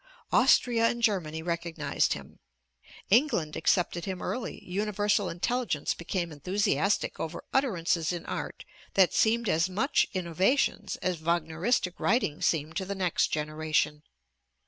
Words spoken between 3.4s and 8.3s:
accepted him early, universal intelligence became enthusiastic over utterances in